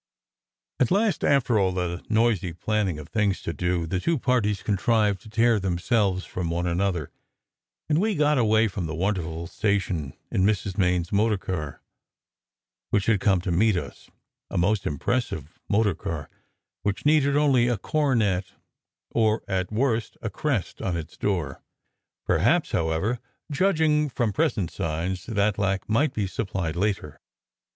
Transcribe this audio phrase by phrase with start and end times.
[0.79, 5.21] At last, after all the noisy planning of things to do, the two parties contrived
[5.21, 7.11] to tear themselves from one another,
[7.87, 10.75] and we got away from the wonderful station in Mrs.
[10.75, 11.83] Main s motor car,
[12.89, 14.09] which had come to meet us
[14.49, 16.31] a most impres sive motor car
[16.81, 18.53] which needed only a coronet
[19.11, 21.61] or at worst a crest, on its door.
[22.25, 23.19] Perhaps, however,
[23.51, 27.19] judging from present signs, that lack might be supplied later.